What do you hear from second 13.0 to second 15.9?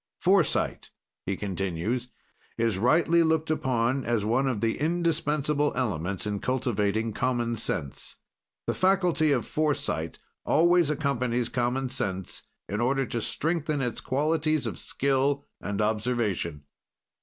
to strengthen its qualities of skill and